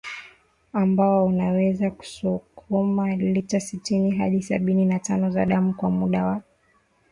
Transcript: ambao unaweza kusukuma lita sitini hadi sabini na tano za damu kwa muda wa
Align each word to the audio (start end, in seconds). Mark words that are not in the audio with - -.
ambao 0.73 1.25
unaweza 1.25 1.91
kusukuma 1.91 3.15
lita 3.15 3.59
sitini 3.59 4.11
hadi 4.17 4.41
sabini 4.43 4.85
na 4.85 4.99
tano 4.99 5.31
za 5.31 5.45
damu 5.45 5.73
kwa 5.73 5.89
muda 5.89 6.25
wa 6.25 6.41